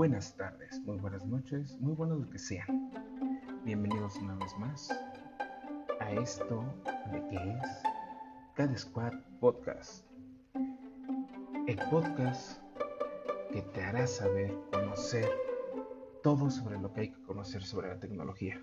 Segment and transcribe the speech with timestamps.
[0.00, 2.90] buenas tardes, muy buenas noches, muy buenos lo que sean.
[3.66, 4.90] Bienvenidos una vez más
[6.00, 6.64] a esto
[7.12, 7.82] de que es
[8.54, 10.06] Cada Squad Podcast.
[11.66, 12.62] El podcast
[13.52, 15.28] que te hará saber, conocer
[16.22, 18.58] todo sobre lo que hay que conocer sobre la tecnología.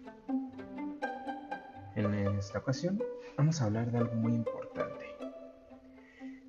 [1.94, 3.00] En esta ocasión
[3.38, 5.06] vamos a hablar de algo muy importante.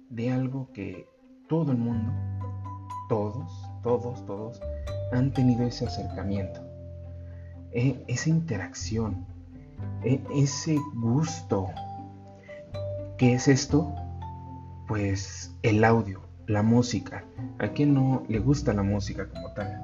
[0.09, 1.07] De algo que
[1.47, 2.11] todo el mundo,
[3.11, 3.53] todos,
[3.83, 4.61] todos, todos
[5.13, 6.61] han tenido ese acercamiento,
[7.73, 9.27] e, esa interacción,
[10.05, 11.69] e, ese gusto.
[13.17, 13.95] ¿Qué es esto?
[14.87, 17.25] Pues el audio, la música.
[17.59, 19.83] ¿A quién no le gusta la música como tal?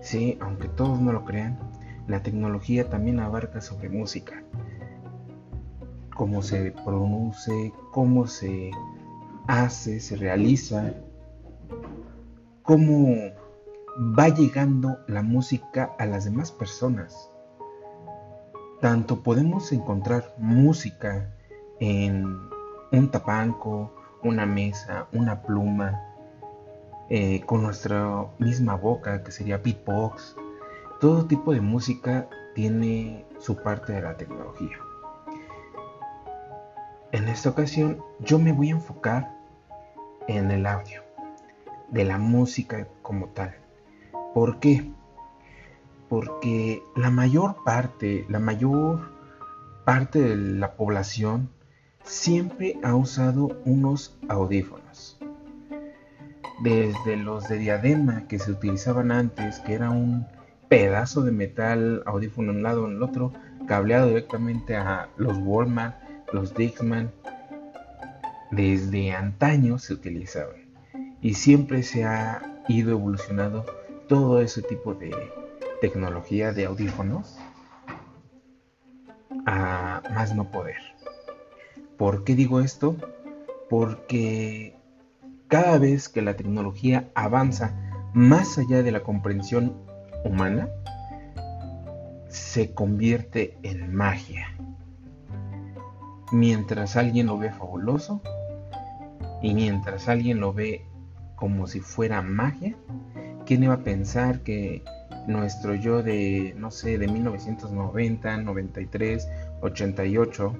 [0.00, 1.58] Sí, aunque todos no lo crean,
[2.06, 4.42] la tecnología también abarca sobre música.
[6.14, 8.70] Cómo se produce, cómo se
[9.48, 10.94] hace, se realiza,
[12.62, 13.32] cómo
[13.98, 17.30] va llegando la música a las demás personas.
[18.80, 21.30] Tanto podemos encontrar música
[21.80, 22.50] en
[22.92, 26.02] un tapanco, una mesa, una pluma,
[27.08, 30.36] eh, con nuestra misma boca, que sería beatbox.
[31.00, 34.76] Todo tipo de música tiene su parte de la tecnología.
[37.12, 39.34] En esta ocasión yo me voy a enfocar
[40.28, 41.02] en el audio
[41.88, 43.65] de la música como tal.
[44.36, 44.92] ¿Por qué?
[46.10, 49.08] Porque la mayor parte, la mayor
[49.86, 51.48] parte de la población
[52.04, 55.18] siempre ha usado unos audífonos.
[56.62, 60.26] Desde los de diadema que se utilizaban antes, que era un
[60.68, 63.32] pedazo de metal, audífono en un lado en el otro,
[63.66, 65.96] cableado directamente a los Walmart,
[66.34, 67.10] los Dixman,
[68.50, 70.66] desde antaño se utilizaban
[71.22, 73.64] y siempre se ha ido evolucionando
[74.08, 75.12] todo ese tipo de
[75.80, 77.36] tecnología de audífonos
[79.46, 80.80] a más no poder.
[81.96, 82.96] ¿Por qué digo esto?
[83.68, 84.76] Porque
[85.48, 87.74] cada vez que la tecnología avanza
[88.12, 89.76] más allá de la comprensión
[90.24, 90.68] humana,
[92.28, 94.48] se convierte en magia.
[96.32, 98.20] Mientras alguien lo ve fabuloso
[99.42, 100.84] y mientras alguien lo ve
[101.36, 102.76] como si fuera magia.
[103.46, 104.82] ¿Quién iba a pensar que
[105.28, 109.28] nuestro yo de, no sé, de 1990, 93,
[109.60, 110.52] 88,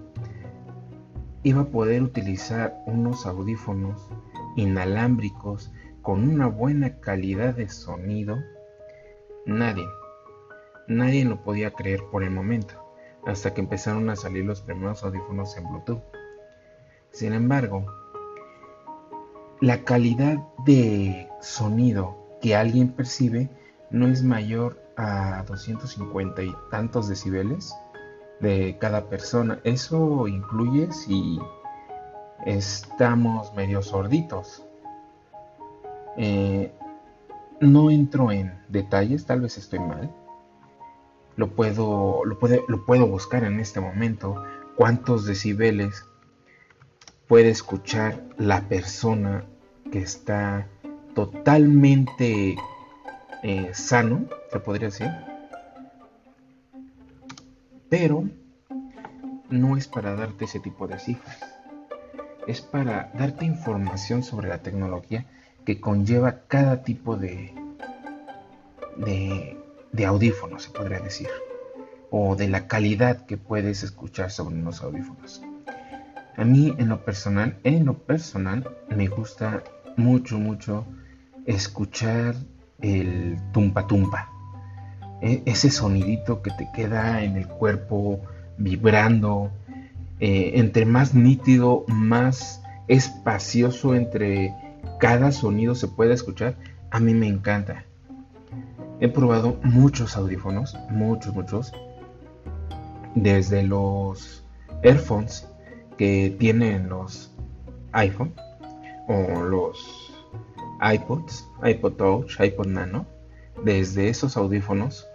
[1.43, 4.09] iba a poder utilizar unos audífonos
[4.55, 8.37] inalámbricos con una buena calidad de sonido?
[9.47, 9.87] Nadie,
[10.87, 12.81] nadie lo podía creer por el momento,
[13.27, 16.05] hasta que empezaron a salir los primeros audífonos en Bluetooth.
[17.11, 17.85] Sin embargo,
[19.61, 23.51] la calidad de sonido que alguien percibe
[23.91, 27.75] no es mayor a 250 y tantos decibeles
[28.39, 29.59] de cada persona.
[29.65, 31.41] Eso incluye si
[32.45, 34.65] estamos medio sorditos.
[36.17, 36.73] Eh,
[37.59, 40.15] no entro en detalles, tal vez estoy mal.
[41.35, 44.41] Lo puedo, lo, lo puedo buscar en este momento.
[44.77, 46.06] ¿Cuántos decibeles
[47.27, 49.45] puede escuchar la persona
[49.91, 50.69] que está
[51.16, 52.56] totalmente
[53.43, 55.10] eh, sano, se podría decir.
[57.88, 58.28] Pero
[59.49, 61.38] no es para darte ese tipo de cifras.
[62.47, 65.25] Es para darte información sobre la tecnología
[65.65, 67.55] que conlleva cada tipo de,
[68.99, 69.59] de,
[69.93, 71.28] de audífonos, se podría decir.
[72.10, 75.43] O de la calidad que puedes escuchar sobre unos audífonos.
[76.37, 79.65] A mí en lo personal, en lo personal, me gusta
[79.97, 80.84] mucho, mucho
[81.47, 82.34] escuchar
[82.81, 84.31] el tumpa tumpa.
[85.23, 88.21] E, ese sonidito que te queda en el cuerpo
[88.59, 89.51] vibrando.
[90.19, 94.55] Eh, entre más nítido, más espacioso entre
[94.99, 96.56] cada sonido se puede escuchar.
[96.91, 97.85] A mí me encanta.
[99.00, 101.73] He probado muchos audífonos, muchos, muchos.
[103.15, 104.44] Desde los
[104.82, 105.49] earphones
[105.97, 107.32] que tienen los
[107.93, 108.35] iPhone
[109.09, 110.16] o los
[110.81, 113.06] iPods, iPod Touch, iPod Nano,
[113.64, 115.06] desde esos audífonos,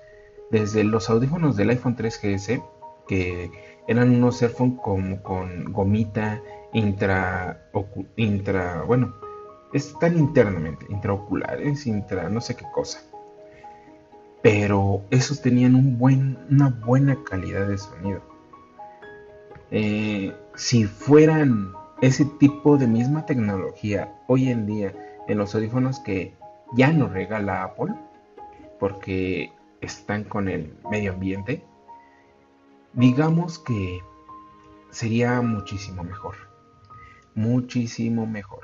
[0.50, 2.64] desde los audífonos del iPhone 3GS,
[3.08, 3.52] que
[3.88, 6.42] eran unos earphones como con gomita
[6.74, 7.70] intra,
[8.16, 9.14] intra, bueno,
[9.74, 13.02] están internamente, intraoculares, intra, no sé qué cosa.
[14.42, 18.22] Pero esos tenían una buena calidad de sonido.
[19.70, 24.94] Eh, si fueran ese tipo de misma tecnología hoy en día
[25.28, 26.34] en los audífonos que
[26.74, 27.94] ya nos regala Apple,
[28.80, 29.52] porque
[29.82, 31.64] están con el medio ambiente,
[32.94, 34.00] digamos que
[34.90, 36.36] sería muchísimo mejor.
[37.36, 38.64] Muchísimo mejor.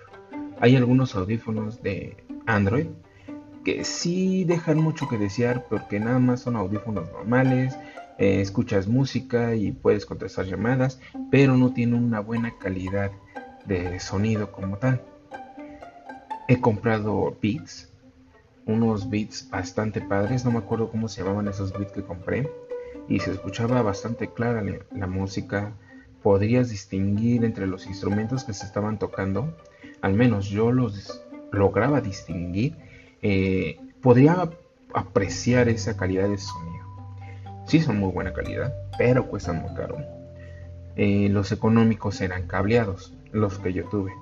[0.59, 2.87] Hay algunos audífonos de Android
[3.63, 7.77] que sí dejan mucho que desear porque nada más son audífonos normales,
[8.17, 10.99] eh, escuchas música y puedes contestar llamadas,
[11.31, 13.11] pero no tienen una buena calidad
[13.65, 15.01] de sonido como tal.
[16.49, 17.89] He comprado Beats,
[18.65, 22.49] unos beats bastante padres, no me acuerdo cómo se llamaban esos beats que compré,
[23.09, 25.73] y se escuchaba bastante clara la, música,
[26.23, 29.57] podrías distinguir entre los instrumentos que se estaban tocando,
[30.01, 31.21] al menos yo los
[31.51, 32.77] lograba distinguir,
[33.21, 34.49] eh, podría
[34.93, 36.85] apreciar esa calidad de sonido.
[37.65, 39.97] Sí son muy buena calidad, pero cuestan muy caro.
[40.95, 44.13] Eh, los económicos eran cableados, los que yo tuve.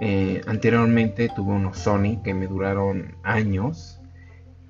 [0.00, 3.98] Eh, anteriormente tuve unos Sony que me duraron años,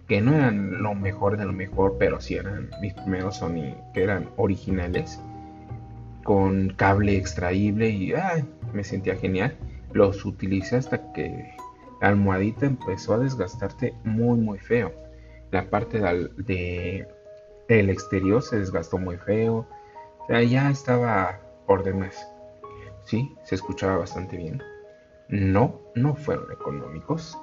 [0.06, 4.05] que no eran lo mejor de lo mejor, pero sí eran mis primeros Sony que
[4.05, 5.20] eran originales,
[6.23, 8.12] con cable extraíble y
[8.73, 9.56] me sentía genial.
[9.93, 11.55] Los utilicé hasta que
[12.00, 14.93] la almohadita empezó a desgastarte muy muy feo.
[15.50, 17.08] La parte de,
[17.69, 19.67] del exterior se desgastó muy feo.
[20.20, 22.29] O sea, ya estaba por demás.
[23.05, 24.61] Sí, se escuchaba bastante bien.
[25.28, 27.37] No, no fueron económicos.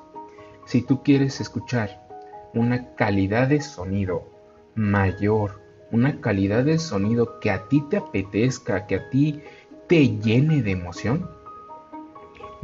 [0.65, 2.07] Si tú quieres escuchar
[2.53, 4.29] una calidad de sonido
[4.75, 9.41] mayor, una calidad de sonido que a ti te apetezca, que a ti
[9.87, 11.29] te llene de emoción,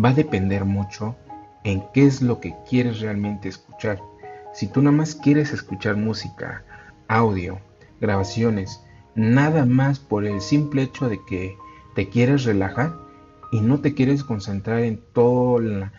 [0.03, 1.15] va a depender mucho
[1.63, 4.01] en qué es lo que quieres realmente escuchar.
[4.53, 6.63] Si tú nada más quieres escuchar música,
[7.07, 7.59] audio,
[7.99, 8.83] grabaciones,
[9.15, 11.57] nada más por el simple hecho de que
[11.95, 13.08] te quieres relajar,
[13.51, 15.91] y no te quieres concentrar en toda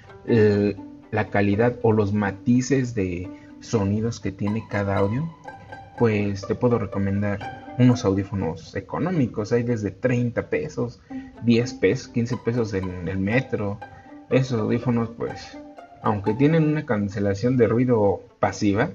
[1.10, 3.28] la, calidad o los matices de
[3.60, 5.28] sonidos que tiene cada audio,
[5.98, 9.52] pues te puedo recomendar unos audífonos económicos.
[9.52, 11.00] Hay desde 30 pesos,
[11.44, 13.78] 10 pesos, 15 pesos en el metro.
[14.30, 15.58] Esos audífonos, pues,
[16.02, 18.90] aunque tienen una cancelación de ruido pasiva,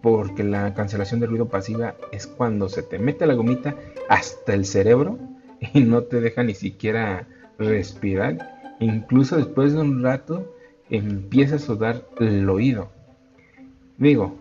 [0.00, 3.76] porque la cancelación de ruido pasiva es cuando se te mete la gomita
[4.08, 5.18] hasta el cerebro
[5.72, 7.26] y no te deja ni siquiera
[7.62, 10.54] respirar, incluso después de un rato
[10.90, 12.90] empieza a sudar el oído.
[13.98, 14.36] Digo,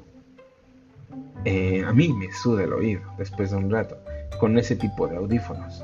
[1.45, 3.97] eh, a mí me suda el oído después de un rato
[4.39, 5.83] con ese tipo de audífonos.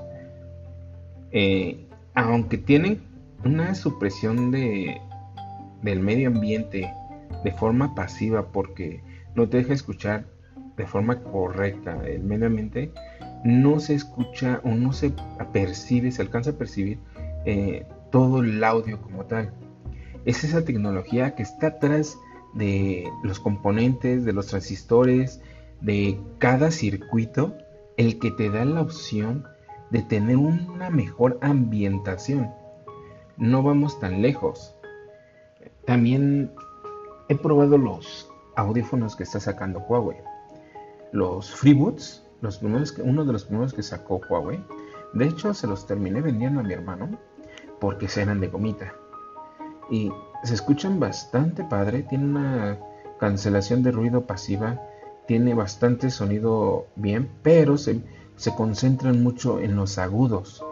[1.32, 3.02] Eh, aunque tienen
[3.44, 5.00] una supresión de,
[5.82, 6.92] del medio ambiente
[7.44, 9.02] de forma pasiva porque
[9.36, 10.26] no te deja escuchar
[10.76, 12.92] de forma correcta el medio ambiente,
[13.44, 15.14] no se escucha o no se
[15.52, 17.00] percibe, se alcanza a percibir
[17.48, 19.54] eh, todo el audio como tal.
[20.26, 22.18] Es esa tecnología que está atrás
[22.54, 25.42] de los componentes, de los transistores,
[25.80, 27.56] de cada circuito,
[27.96, 29.46] el que te da la opción
[29.92, 32.52] de tener una mejor ambientación.
[33.38, 34.76] No vamos tan lejos.
[35.86, 36.52] También
[37.30, 40.18] he probado los audífonos que está sacando Huawei.
[41.14, 44.62] Los FreeBoots, los uno de los primeros que sacó Huawei.
[45.14, 47.18] De hecho, se los terminé vendiendo a mi hermano
[47.80, 48.94] porque eran de gomita.
[49.90, 50.12] Y
[50.44, 52.80] se escuchan bastante padre, tiene una
[53.20, 54.82] cancelación de ruido pasiva,
[55.28, 58.02] tiene bastante sonido bien, pero se,
[58.36, 60.64] se concentran mucho en los agudos.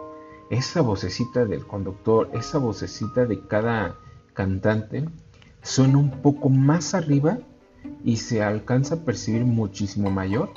[0.50, 3.96] Esa vocecita del conductor, esa vocecita de cada
[4.32, 5.08] cantante,
[5.62, 7.38] suena un poco más arriba
[8.04, 10.50] y se alcanza a percibir muchísimo mayor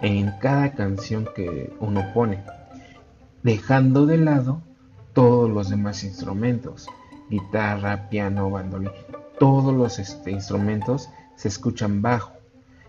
[0.00, 2.44] en cada canción que uno pone,
[3.42, 4.62] dejando de lado
[5.12, 6.88] todos los demás instrumentos,
[7.28, 8.94] guitarra, piano, bandoneón,
[9.38, 12.32] todos los este, instrumentos se escuchan bajo.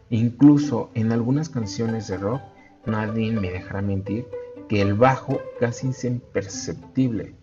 [0.09, 2.41] Incluso en algunas canciones de rock,
[2.85, 4.27] nadie me dejará mentir
[4.69, 7.35] que el bajo casi es imperceptible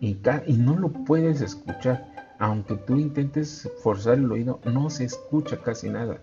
[0.00, 0.16] y,
[0.56, 2.08] no lo puedes escuchar.
[2.40, 6.20] Aunque tú intentes forzar el oído, no se escucha casi nada.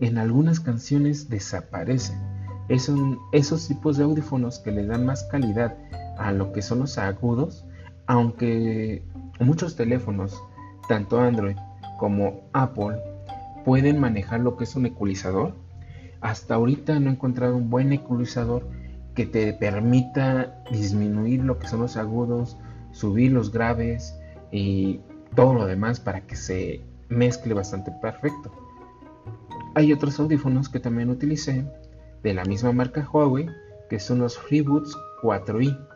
[0.00, 2.18] En algunas canciones desaparecen.
[2.68, 5.76] Esos tipos de audífonos que le dan más calidad
[6.20, 7.64] a lo que son los agudos,
[8.06, 9.02] aunque
[9.40, 10.42] muchos teléfonos,
[10.88, 11.56] tanto Android
[11.98, 12.98] como Apple,
[13.64, 15.54] pueden manejar lo que es un ecualizador.
[16.20, 18.68] Hasta ahorita no he encontrado un buen ecualizador
[19.14, 22.58] que te permita disminuir lo que son los agudos,
[22.92, 24.14] subir los graves
[24.52, 25.00] y
[25.34, 28.52] todo lo demás para que se mezcle bastante perfecto.
[29.74, 31.64] Hay otros audífonos que también utilicé
[32.22, 33.48] de la misma marca Huawei,
[33.88, 35.89] que son los FreeBoots 4i.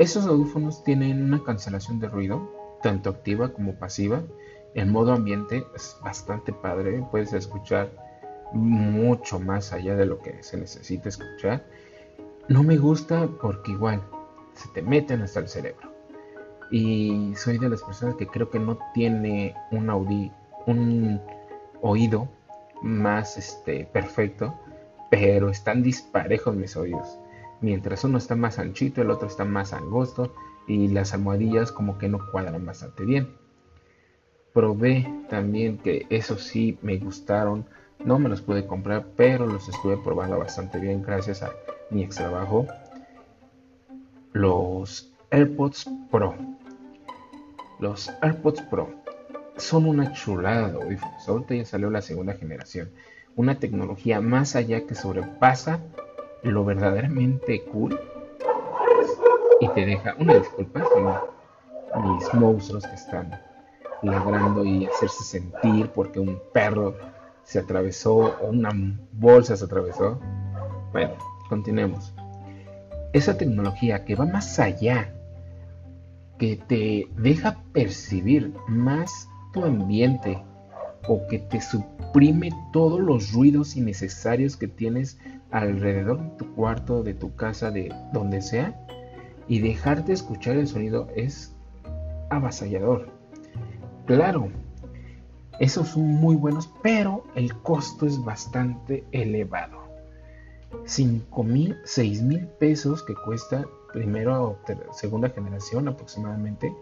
[0.00, 2.50] Esos audífonos tienen una cancelación de ruido,
[2.82, 4.22] tanto activa como pasiva,
[4.72, 7.90] En modo ambiente es bastante padre, puedes escuchar
[8.54, 11.66] mucho más allá de lo que se necesita escuchar.
[12.48, 14.00] No me gusta porque igual
[14.54, 15.92] se te meten hasta el cerebro.
[16.70, 19.90] Y soy de las personas que creo que no tiene un,
[20.66, 21.20] un
[21.82, 22.26] oído
[22.80, 24.54] más este, perfecto,
[25.10, 27.18] pero están disparejos mis oídos.
[27.60, 30.32] Mientras uno está más anchito, el otro está más angosto
[30.66, 33.28] y las almohadillas como que no cuadran bastante bien.
[34.52, 37.66] Probé también que eso sí me gustaron
[38.04, 41.52] no me los pude comprar, pero los estuve probando bastante bien gracias a
[41.90, 42.66] mi ex trabajo.
[44.32, 46.34] Los AirPods Pro.
[47.78, 48.88] Los AirPods Pro
[49.58, 51.28] son una chulada de audífonos.
[51.28, 52.90] Ahorita ya salió la segunda generación.
[53.36, 55.80] Una tecnología más allá que sobrepasa
[56.42, 57.98] lo verdaderamente cool.
[59.60, 60.84] Y te deja, una disculpa,
[62.04, 63.30] mis monstruos que están
[64.02, 66.96] ladrando y hacerse sentir porque un perro
[67.44, 68.70] se atravesó o una
[69.12, 70.18] bolsa se atravesó.
[70.92, 71.14] Bueno,
[71.48, 72.14] continuemos.
[73.12, 75.12] Esa tecnología que va más allá,
[76.38, 80.42] que te deja percibir más tu ambiente
[81.08, 85.18] o que te suprime todos los ruidos innecesarios que tienes
[85.50, 88.86] alrededor de tu cuarto, de tu casa, de donde sea,
[89.48, 91.54] y dejarte escuchar el sonido es
[92.30, 93.08] avasallador.
[94.06, 94.48] Claro,
[95.58, 99.80] esos son muy buenos, pero el costo es bastante elevado.
[100.84, 106.72] 5 mil, 6 mil pesos que cuesta primero o segunda generación aproximadamente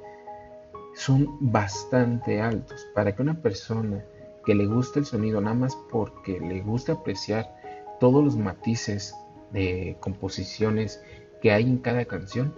[0.98, 4.04] son bastante altos para que una persona
[4.44, 7.54] que le guste el sonido nada más porque le gusta apreciar
[8.00, 9.14] todos los matices
[9.52, 11.00] de composiciones
[11.40, 12.52] que hay en cada canción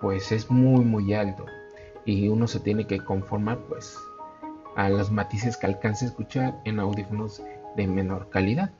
[0.00, 1.46] pues es muy muy alto
[2.04, 3.96] y uno se tiene que conformar pues
[4.74, 7.44] a los matices que alcance a escuchar en audífonos
[7.76, 8.72] de menor calidad.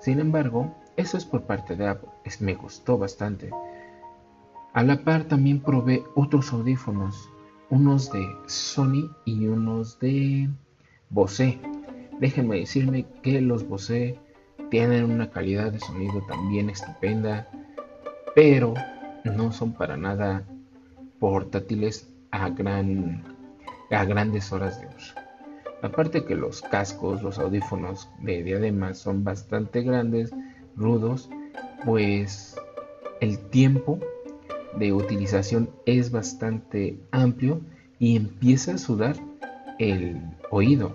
[0.00, 3.50] Sin embargo, eso es por parte de Apple, es, me gustó bastante.
[4.72, 7.30] A la par también probé otros audífonos,
[7.70, 10.48] unos de Sony y unos de
[11.10, 11.58] Bose.
[12.20, 14.18] Déjenme decirme que los Bose
[14.70, 17.48] tienen una calidad de sonido también estupenda,
[18.34, 18.74] pero
[19.24, 20.44] no son para nada
[21.18, 23.22] portátiles a gran
[23.90, 25.14] a grandes horas de uso.
[25.82, 30.32] Aparte que los cascos, los audífonos de diadema son bastante grandes,
[30.74, 31.28] rudos,
[31.84, 32.56] pues
[33.20, 34.00] el tiempo
[34.78, 37.60] de utilización es bastante amplio
[37.98, 39.16] y empieza a sudar
[39.78, 40.94] el oído.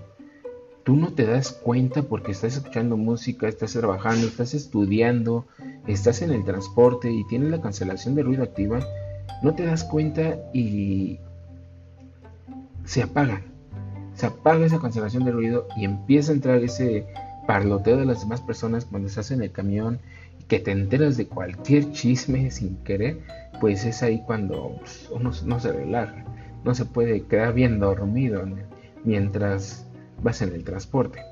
[0.83, 5.45] Tú no te das cuenta porque estás escuchando música, estás trabajando, estás estudiando,
[5.85, 8.79] estás en el transporte y tienes la cancelación de ruido activa.
[9.43, 11.19] No te das cuenta y
[12.85, 13.43] se apagan.
[14.15, 17.05] Se apaga esa cancelación de ruido y empieza a entrar ese
[17.47, 19.99] parloteo de las demás personas cuando estás en el camión
[20.51, 23.21] que te enteras de cualquier chisme sin querer,
[23.61, 24.75] pues es ahí cuando
[25.09, 26.25] uno no se relaja,
[26.65, 28.43] no se puede quedar bien dormido
[29.05, 29.89] mientras
[30.21, 31.23] vas en el transporte.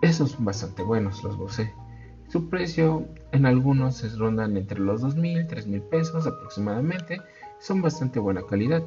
[0.00, 1.70] Esos son bastante buenos los Bose.
[2.28, 7.20] Su precio en algunos se rondan entre los 2.000 3.000 pesos aproximadamente.
[7.58, 8.82] Son bastante buena calidad.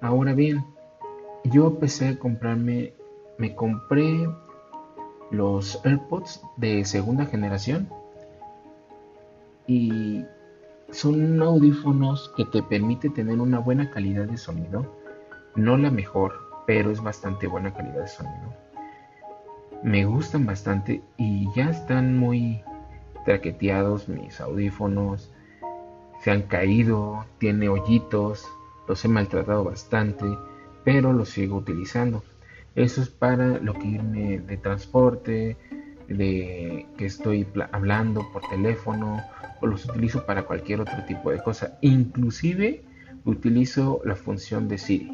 [0.00, 0.64] Ahora bien,
[1.42, 2.94] yo empecé a comprarme,
[3.38, 4.24] me compré
[5.36, 7.88] los AirPods de segunda generación
[9.66, 10.24] y
[10.90, 14.86] son audífonos que te permite tener una buena calidad de sonido,
[15.56, 16.34] no la mejor,
[16.66, 18.54] pero es bastante buena calidad de sonido.
[19.82, 22.62] Me gustan bastante y ya están muy
[23.24, 25.32] traqueteados mis audífonos,
[26.20, 28.46] se han caído, tiene hoyitos,
[28.88, 30.24] los he maltratado bastante,
[30.84, 32.22] pero los sigo utilizando.
[32.74, 35.56] Eso es para lo que irme de transporte,
[36.08, 39.22] de que estoy hablando por teléfono,
[39.60, 41.78] o los utilizo para cualquier otro tipo de cosa.
[41.80, 42.82] Inclusive
[43.24, 45.10] utilizo la función de Siri.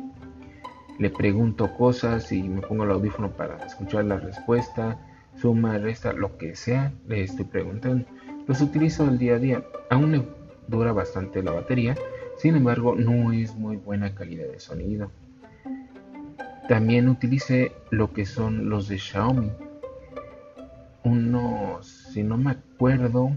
[0.98, 4.98] Le pregunto cosas y me pongo el audífono para escuchar la respuesta,
[5.36, 8.06] suma, resta, lo que sea, le estoy preguntando.
[8.46, 9.64] Los utilizo el día a día.
[9.90, 10.26] Aún
[10.66, 11.94] dura bastante la batería,
[12.36, 15.10] sin embargo, no es muy buena calidad de sonido.
[16.70, 19.50] También utilicé lo que son los de Xiaomi.
[21.02, 23.32] Unos, si no me acuerdo,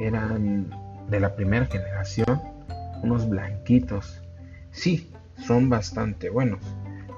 [0.00, 0.70] eran
[1.10, 2.40] de la primera generación,
[3.02, 4.22] unos blanquitos.
[4.70, 6.60] Sí, son bastante buenos.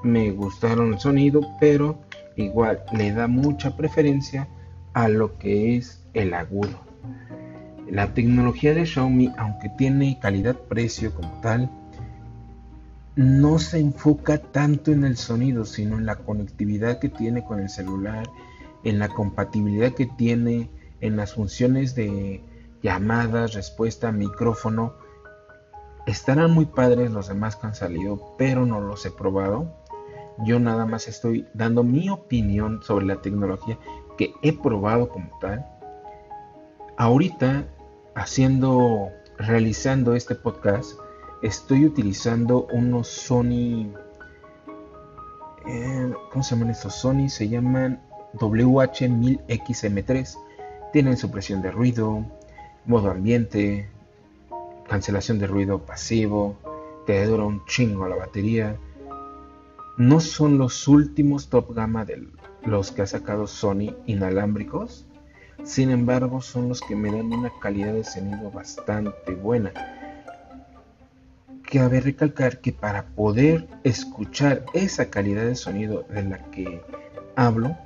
[0.02, 2.00] Me gustaron el sonido, pero
[2.34, 4.48] igual le da mucha preferencia
[4.94, 6.80] a lo que es el agudo.
[7.88, 11.70] La tecnología de Xiaomi, aunque tiene calidad-precio como tal,
[13.16, 17.68] no se enfoca tanto en el sonido, sino en la conectividad que tiene con el
[17.68, 18.28] celular,
[18.84, 22.42] en la compatibilidad que tiene, en las funciones de
[22.82, 24.94] llamadas, respuesta, micrófono.
[26.06, 29.74] Estarán muy padres los demás que han salido, pero no los he probado.
[30.44, 33.78] Yo nada más estoy dando mi opinión sobre la tecnología
[34.16, 35.66] que he probado como tal.
[36.96, 37.66] Ahorita,
[38.14, 40.92] haciendo, realizando este podcast,
[41.42, 43.92] estoy utilizando unos Sony.
[45.66, 47.28] Eh, ¿Cómo se llaman estos Sony?
[47.28, 48.02] Se llaman
[48.34, 50.36] WH1000XM3.
[50.92, 52.24] Tienen supresión de ruido,
[52.84, 53.88] modo ambiente,
[54.88, 56.56] cancelación de ruido pasivo,
[57.06, 58.76] te dura un chingo la batería.
[59.96, 62.26] No son los últimos top gama de
[62.64, 65.06] los que ha sacado Sony inalámbricos.
[65.62, 69.72] Sin embargo, son los que me dan una calidad de sonido bastante buena
[71.70, 76.82] cabe recalcar que para poder escuchar esa calidad de sonido de la que
[77.36, 77.76] hablo,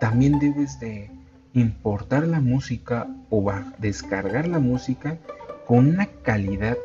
[0.00, 1.10] también debes de
[1.52, 5.18] importar la música o descargar la música
[5.66, 6.78] con una calidad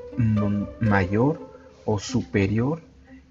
[0.79, 1.39] mayor
[1.85, 2.81] o superior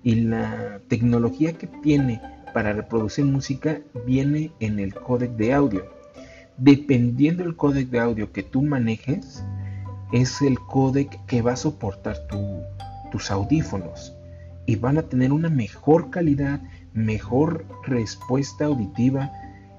[0.03, 2.21] y la tecnología que tiene
[2.55, 5.85] para reproducir música viene en el códec de audio.
[6.57, 9.45] Dependiendo del códec de audio que tú manejes,
[10.13, 12.63] es el códec que va a soportar tu,
[13.17, 14.15] tus audífonos
[14.67, 16.61] y van a tener una mejor calidad,
[16.93, 19.33] mejor respuesta auditiva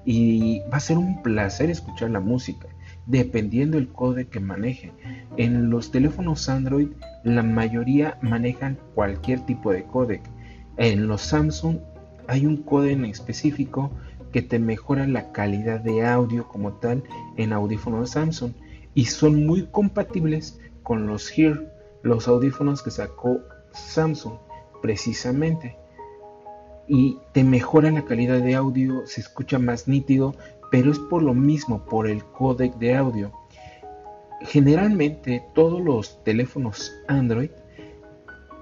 [0.04, 2.66] y va a ser un placer escuchar la música
[3.06, 4.92] dependiendo el códec que maneje.
[5.36, 6.88] En los teléfonos Android
[7.22, 10.22] la mayoría manejan cualquier tipo de códec.
[10.76, 11.78] En los Samsung
[12.26, 13.92] hay un códec en específico
[14.32, 17.04] que te mejora la calidad de audio como tal
[17.36, 18.50] en audífonos Samsung
[18.94, 23.40] y son muy compatibles con los Hear los audífonos que sacó
[23.72, 24.34] Samsung
[24.80, 25.76] precisamente
[26.86, 30.34] y te mejora la calidad de audio, se escucha más nítido,
[30.70, 33.30] pero es por lo mismo, por el códec de audio.
[34.40, 37.50] Generalmente todos los teléfonos Android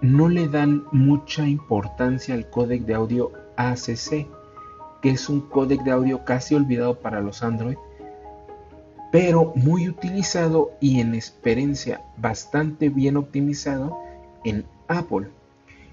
[0.00, 4.26] no le dan mucha importancia al códec de audio ACC,
[5.02, 7.76] que es un códec de audio casi olvidado para los Android,
[9.16, 13.96] pero muy utilizado y en experiencia bastante bien optimizado
[14.44, 15.28] en Apple.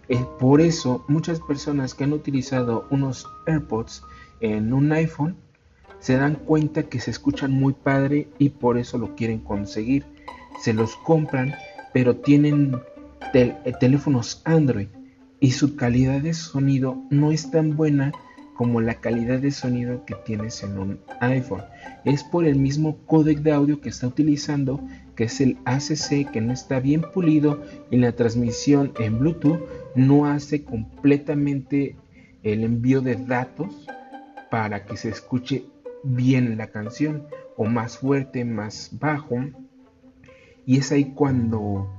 [0.09, 4.03] Eh, por eso muchas personas que han utilizado unos AirPods
[4.41, 5.37] en un iPhone
[5.99, 10.03] se dan cuenta que se escuchan muy padre y por eso lo quieren conseguir.
[10.61, 11.55] Se los compran,
[11.93, 12.75] pero tienen
[13.33, 14.89] eh, teléfonos Android
[15.39, 18.11] y su calidad de sonido no es tan buena
[18.55, 21.63] como la calidad de sonido que tienes en un iPhone.
[22.05, 24.79] Es por el mismo códec de audio que está utilizando,
[25.15, 29.59] que es el ACC, que no está bien pulido y la transmisión en Bluetooth
[29.95, 31.95] no hace completamente
[32.43, 33.87] el envío de datos
[34.51, 35.65] para que se escuche
[36.03, 37.23] bien la canción
[37.57, 39.37] o más fuerte, más bajo.
[40.65, 41.89] Y es ahí cuando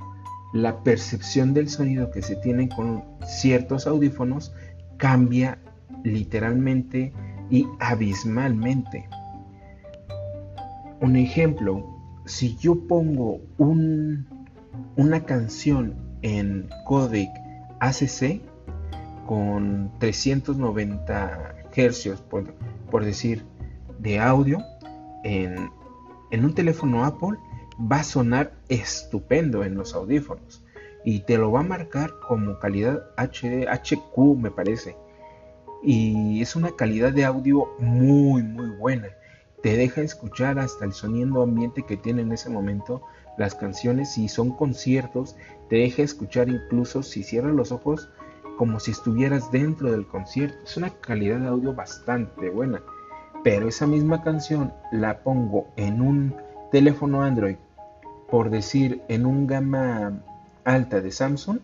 [0.52, 4.52] la percepción del sonido que se tiene con ciertos audífonos
[4.98, 5.58] cambia
[6.02, 7.12] literalmente
[7.50, 9.08] y abismalmente.
[11.00, 11.84] Un ejemplo,
[12.24, 14.26] si yo pongo un,
[14.96, 17.28] una canción en codec
[17.80, 18.40] ACC
[19.26, 22.54] con 390 hercios, por,
[22.90, 23.44] por decir,
[23.98, 24.58] de audio,
[25.24, 25.70] en,
[26.30, 27.38] en un teléfono Apple
[27.80, 30.64] va a sonar estupendo en los audífonos
[31.04, 34.96] y te lo va a marcar como calidad HD, HQ me parece
[35.84, 39.08] y es una calidad de audio muy muy buena.
[39.62, 43.02] Te deja escuchar hasta el sonido ambiente que tiene en ese momento
[43.38, 44.12] las canciones.
[44.12, 45.36] Si son conciertos,
[45.68, 48.08] te deja escuchar incluso si cierras los ojos
[48.56, 50.56] como si estuvieras dentro del concierto.
[50.64, 52.82] Es una calidad de audio bastante buena.
[53.42, 56.34] Pero esa misma canción la pongo en un
[56.72, 57.56] teléfono Android,
[58.30, 60.22] por decir en un gama
[60.64, 61.58] alta de Samsung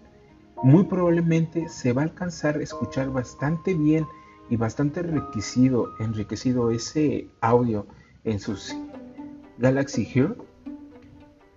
[0.63, 4.07] muy probablemente se va a alcanzar a escuchar bastante bien
[4.49, 7.87] y bastante enriquecido, ese audio
[8.25, 8.77] en sus
[9.59, 10.37] Galaxy Gear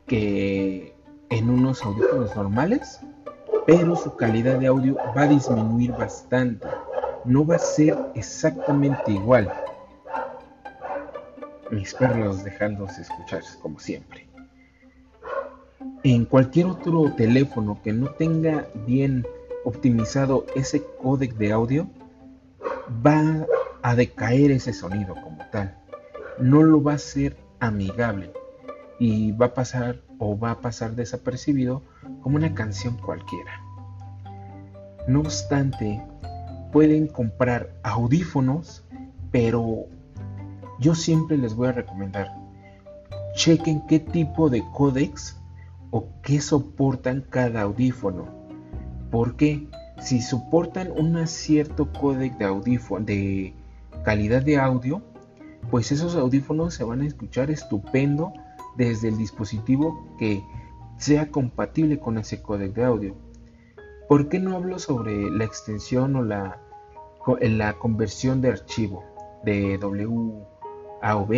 [0.07, 0.95] que
[1.29, 2.99] en unos audífonos normales,
[3.65, 6.67] pero su calidad de audio va a disminuir bastante.
[7.25, 9.51] No va a ser exactamente igual.
[11.71, 14.32] Mis perros dejándose escucharse como siempre
[16.03, 19.25] en cualquier otro teléfono que no tenga bien
[19.63, 21.87] optimizado ese códec de audio,
[23.05, 23.45] va
[23.81, 25.77] a decaer ese sonido como tal.
[26.39, 28.31] No lo va a ser amigable
[28.99, 31.81] y va a pasar o va a pasar desapercibido
[32.21, 33.61] como una canción cualquiera.
[35.07, 36.01] No obstante,
[36.71, 38.83] pueden comprar audífonos,
[39.31, 39.85] pero
[40.79, 42.27] yo siempre les voy a recomendar,
[43.35, 45.37] chequen qué tipo de códex
[45.95, 48.25] o qué soportan cada audífono.
[49.11, 49.67] Porque
[50.01, 53.53] si soportan un cierto códec de audífono de
[54.03, 55.03] calidad de audio,
[55.69, 58.33] pues esos audífonos se van a escuchar estupendo
[58.75, 60.43] desde el dispositivo que
[60.97, 63.15] sea compatible con ese códec de audio.
[64.09, 66.59] ¿Por qué no hablo sobre la extensión o la,
[67.39, 69.03] la conversión de archivo
[69.45, 71.29] de WAV,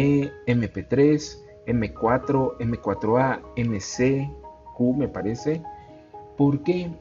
[0.48, 4.45] MP3, M4, M4A, MC,
[4.80, 5.62] Me parece?
[6.38, 6.92] Porque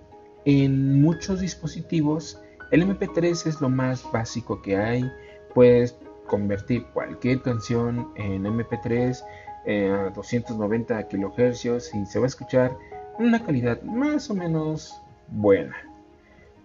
[0.45, 5.11] en muchos dispositivos el MP3 es lo más básico que hay.
[5.55, 9.23] Puedes convertir cualquier canción en MP3
[9.67, 12.77] eh, a 290 kHz y se va a escuchar
[13.19, 14.95] una calidad más o menos
[15.29, 15.77] buena.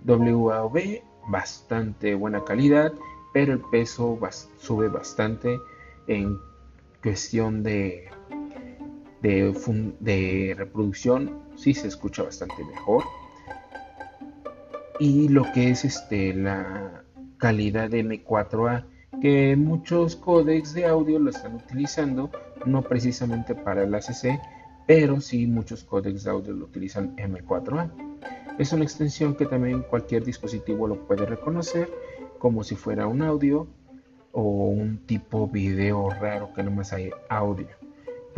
[0.06, 2.94] WAV bastante buena calidad,
[3.34, 4.18] pero el peso
[4.58, 5.60] sube bastante
[6.08, 6.38] en
[7.04, 8.10] cuestión de,
[9.22, 13.04] de, reproducción, sí se escucha bastante mejor.
[15.00, 17.04] Y lo que es este la
[17.38, 18.86] calidad de M4A
[19.22, 22.30] que muchos códecs de audio lo están utilizando,
[22.66, 24.40] no precisamente para el ACC,
[24.88, 27.92] pero sí muchos códecs de audio lo utilizan M4A.
[28.58, 31.90] Es una extensión que también cualquier dispositivo lo puede reconocer
[32.40, 33.68] como si fuera un audio
[34.32, 37.79] o un tipo video raro que no más hay audio.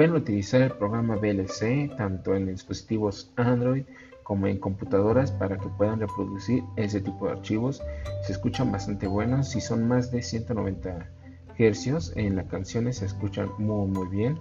[0.02, 3.84] Pueden utilizar el programa VLC tanto en dispositivos Android
[4.24, 7.84] como en computadoras para que puedan reproducir ese tipo de archivos.
[8.24, 11.08] Se escuchan bastante buenos, si son más de 190
[11.56, 14.40] Hz en las canciones se escuchan muy muy bien.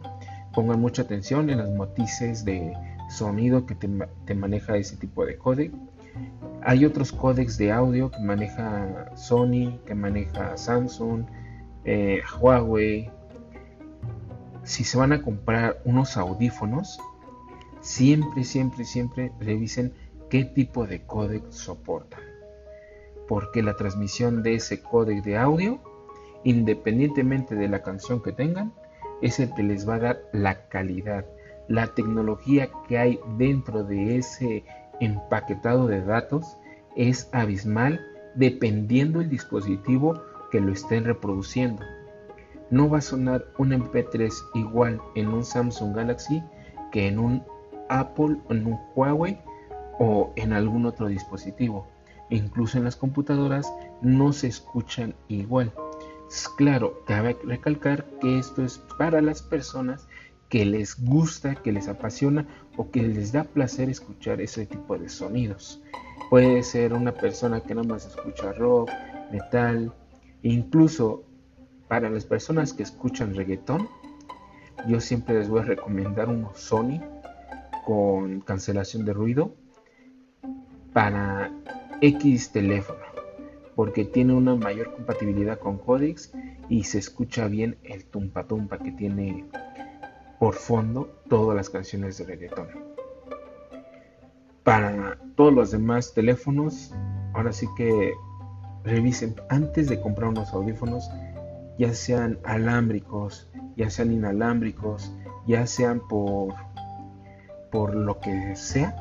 [0.55, 2.73] Pongan mucha atención en las matices de
[3.11, 5.73] sonido que te, maneja ese tipo de códec.
[6.63, 11.27] Hay otros códecs de audio que maneja Sony, que maneja Samsung,
[11.85, 13.11] eh, Huawei.
[14.63, 17.01] Si se van a comprar unos audífonos,
[17.81, 19.93] siempre, siempre, siempre revisen
[20.29, 22.21] qué tipo de códec soportan.
[23.27, 25.81] Porque la transmisión de ese códec de audio,
[26.45, 28.73] independientemente de la canción que tengan,
[29.23, 31.27] es el que les va a dar la calidad,
[31.69, 34.65] la tecnología que hay dentro de ese
[35.01, 36.57] empaquetado de datos
[36.97, 38.01] es abismal
[38.35, 40.21] dependiendo el dispositivo
[40.51, 41.85] que lo estén reproduciendo.
[42.71, 46.43] No va a sonar un MP3 igual en un Samsung Galaxy
[46.93, 47.43] que en un
[47.89, 49.39] Apple, en un Huawei
[49.99, 51.87] o en algún otro dispositivo.
[52.31, 55.73] Incluso en las computadoras no se escuchan igual.
[56.57, 60.07] Claro, cabe recalcar que esto es para las personas
[60.49, 65.09] que les gusta, que les apasiona o que les da placer escuchar ese tipo de
[65.09, 65.83] sonidos.
[66.29, 68.91] Puede ser una persona que nada más escucha rock,
[69.33, 69.93] metal,
[70.43, 71.25] incluso
[71.91, 73.89] para las personas que escuchan reggaetón,
[74.87, 77.01] yo siempre les voy a recomendar unos Sony
[77.85, 79.57] con cancelación de ruido
[80.93, 81.51] para
[82.01, 83.01] X teléfono
[83.75, 86.33] porque tiene una mayor compatibilidad con codecs
[86.69, 89.47] y se escucha bien el tumpa tumpa que tiene
[90.39, 92.69] por fondo todas las canciones de reggaeton.
[94.63, 96.95] Para todos los demás teléfonos,
[97.35, 98.13] ahora sí que
[98.85, 101.11] revisen antes de comprar unos audífonos,
[101.81, 105.17] ya sean alámbricos, ya sean inalámbricos,
[105.47, 106.53] ya sean por
[107.71, 108.95] por lo que sea,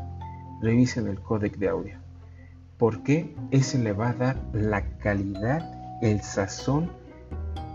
[0.61, 1.97] revisen el códec de audio.
[2.77, 6.89] Porque ese le va a dar la calidad, el sazón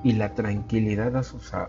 [0.03, 1.69] y la tranquilidad a sus, a,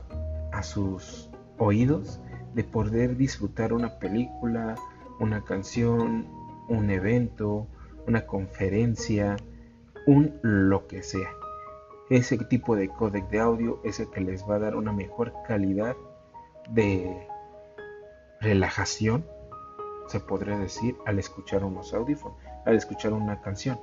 [0.63, 2.21] sus oídos
[2.54, 4.76] de poder disfrutar una película,
[5.19, 6.26] una canción,
[6.69, 7.67] un evento,
[8.08, 9.36] una conferencia,
[10.08, 11.30] un lo que sea.
[12.09, 15.33] Ese tipo de códec de audio es el que les va a dar una mejor
[15.47, 15.95] calidad
[16.69, 17.27] de
[18.39, 19.25] relajación,
[20.07, 23.79] se podría decir, al escuchar unos audífonos, al escuchar una canción.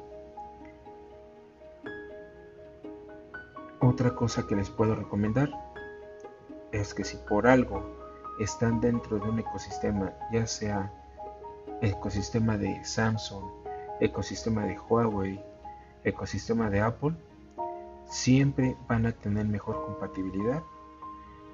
[3.81, 5.51] Otra cosa que les puedo recomendar
[6.71, 7.83] es que si por algo
[8.39, 10.93] están dentro de un ecosistema, ya sea
[11.81, 13.43] ecosistema de Samsung,
[13.99, 15.45] ecosistema de Huawei,
[16.05, 17.17] ecosistema de Apple,
[18.13, 20.63] siempre van a tener mejor compatibilidad,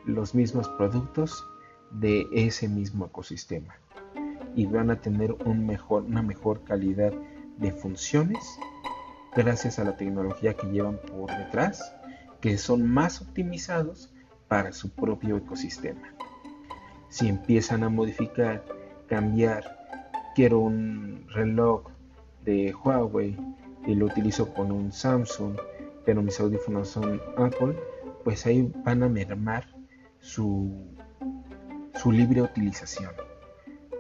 [0.05, 1.47] los mismos productos
[1.93, 3.77] de ese mismo ecosistema
[4.57, 7.13] y van a tener una mejor calidad
[7.59, 8.59] de funciones
[9.37, 11.95] gracias a la tecnología que llevan por detrás
[12.41, 14.13] que son más optimizados
[14.49, 16.13] para su propio ecosistema.
[17.09, 18.65] Si empiezan a modificar,
[19.07, 19.79] cambiar,
[20.35, 21.85] quiero un reloj
[22.45, 23.37] de Huawei
[23.87, 25.57] y lo utilizo con un Samsung,
[26.09, 27.77] pero mis audífonos son Apple,
[28.25, 29.67] pues ahí van a mermar
[30.21, 30.97] su,
[31.97, 33.13] su libre utilización,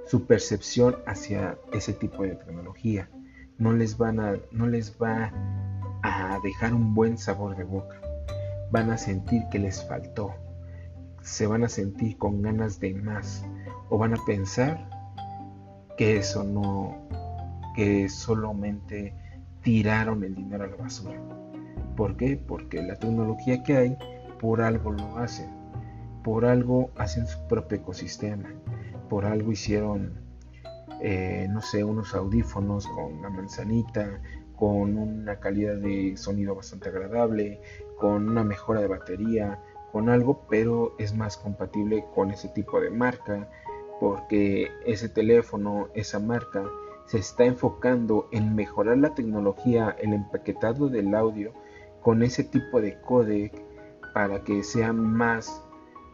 [0.06, 3.10] su percepción hacia ese tipo de tecnología.
[3.58, 5.30] No les, van a, no les va
[6.02, 8.00] a dejar un buen sabor de boca.
[8.70, 10.32] Van a sentir que les faltó.
[11.20, 13.44] Se van a sentir con ganas de más.
[13.90, 14.88] O van a pensar
[15.98, 17.06] que eso no,
[17.76, 19.12] que solamente
[19.60, 21.20] tiraron el dinero a la basura.
[21.98, 22.36] ¿Por qué?
[22.36, 23.98] Porque la tecnología que hay,
[24.40, 25.50] por algo lo hacen.
[26.22, 28.54] Por algo hacen su propio ecosistema.
[29.08, 30.12] Por algo hicieron,
[31.02, 34.20] eh, no sé, unos audífonos con la manzanita,
[34.54, 37.60] con una calidad de sonido bastante agradable,
[37.98, 42.90] con una mejora de batería, con algo, pero es más compatible con ese tipo de
[42.90, 43.48] marca,
[43.98, 46.62] porque ese teléfono, esa marca,
[47.06, 51.52] se está enfocando en mejorar la tecnología, el empaquetado del audio
[52.02, 53.52] con ese tipo de codec
[54.14, 55.62] para que sea más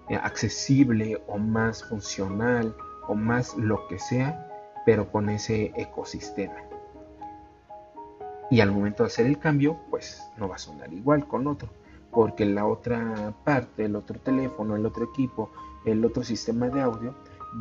[0.09, 2.75] eh, accesible o más funcional
[3.09, 4.51] o más lo que sea,
[4.85, 6.57] pero con ese ecosistema.
[8.51, 11.69] Y al momento de hacer el cambio, pues no va a sonar igual con otro,
[12.11, 15.51] porque la otra parte, el otro teléfono, el otro equipo,
[15.85, 17.15] el otro sistema de audio,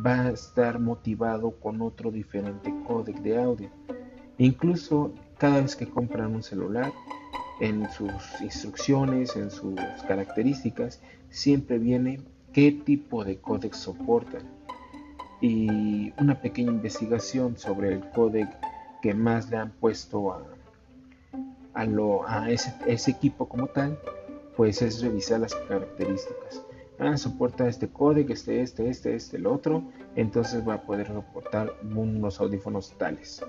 [0.04, 3.70] va a estar motivado con otro diferente códec de audio.
[4.38, 6.92] Incluso cada vez que compran un celular,
[7.60, 12.20] en sus instrucciones, en sus características, siempre viene
[12.52, 14.42] qué tipo de códec soportan.
[15.40, 18.48] Y una pequeña investigación sobre el códec
[19.02, 20.42] que más le han puesto a,
[21.74, 23.98] a, lo, a ese, ese equipo como tal,
[24.56, 26.62] pues es revisar las características
[26.98, 29.82] ah, soporta este código, este, este, este, este, el otro,
[30.16, 33.42] entonces va a poder soportar unos audífonos tales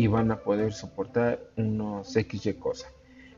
[0.00, 2.88] y van a poder soportar unos XY cosa.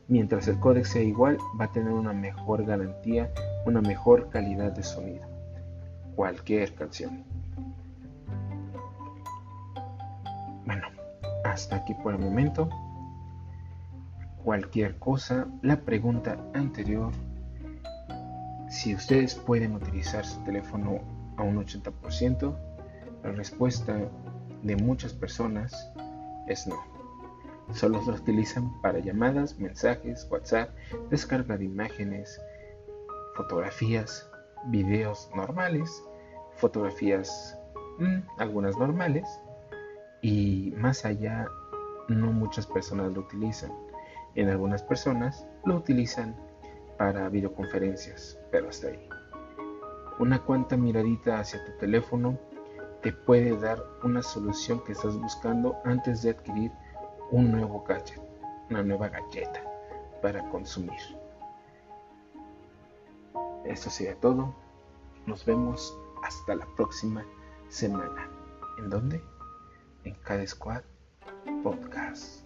[0.07, 3.29] Mientras el códec sea igual, va a tener una mejor garantía,
[3.65, 5.27] una mejor calidad de sonido.
[6.15, 7.25] Cualquier canción.
[10.65, 10.87] Bueno,
[11.43, 12.69] hasta aquí por el momento.
[14.45, 17.11] Cualquier cosa, la pregunta anterior
[18.69, 21.01] si ustedes pueden utilizar su teléfono
[21.35, 22.55] a un 80%,
[23.21, 23.99] la respuesta
[24.61, 25.91] de muchas personas
[26.47, 26.83] es no.
[27.71, 30.69] Solo lo utilizan para llamadas, mensajes, WhatsApp,
[31.09, 32.39] descarga de imágenes,
[33.35, 34.29] fotografías,
[34.65, 36.03] videos normales,
[36.55, 37.57] fotografías
[37.99, 39.27] mm, algunas normales
[40.21, 41.47] y más allá
[42.09, 43.71] no muchas personas lo utilizan.
[44.35, 46.35] En algunas personas lo utilizan
[46.97, 49.09] para videoconferencias, pero hasta ahí.
[50.19, 52.37] Una cuanta miradita hacia tu teléfono
[53.03, 56.71] te puede dar una solución que estás buscando antes de adquirir
[57.31, 58.21] un nuevo gadget,
[58.69, 59.61] una nueva galleta
[60.21, 60.99] para consumir.
[63.65, 64.55] Esto sería todo.
[65.25, 67.25] Nos vemos hasta la próxima
[67.67, 68.29] semana.
[68.77, 69.21] ¿En dónde?
[70.05, 70.83] En cada Squad
[71.61, 72.42] Podcast.